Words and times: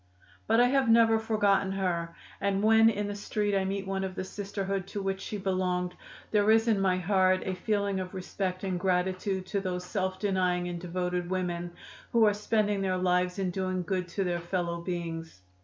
"But 0.47 0.59
I 0.59 0.65
have 0.65 0.89
never 0.89 1.19
forgotten 1.19 1.73
her, 1.73 2.15
and 2.39 2.63
when 2.63 2.89
in 2.89 3.05
the 3.07 3.13
street 3.13 3.55
I 3.55 3.65
meet 3.65 3.85
one 3.85 4.03
of 4.03 4.15
the 4.15 4.23
Sisterhood 4.23 4.87
to 4.87 5.01
which 5.03 5.21
she 5.21 5.37
belonged 5.37 5.93
there 6.31 6.49
is 6.49 6.67
in 6.67 6.81
my 6.81 6.97
heart 6.97 7.43
a 7.45 7.53
feeling 7.53 7.99
of 7.99 8.15
respect 8.15 8.63
and 8.63 8.79
gratitude 8.79 9.45
to 9.45 9.59
those 9.61 9.85
self 9.85 10.17
denying 10.17 10.67
and 10.67 10.81
devoted 10.81 11.29
women 11.29 11.69
who 12.13 12.25
are 12.25 12.33
spending 12.33 12.81
their 12.81 12.97
lives 12.97 13.37
in 13.37 13.51
doing 13.51 13.83
good 13.83 14.07
to 14.07 14.23
their 14.23 14.39
fellow 14.39 14.81
beings. 14.81 15.43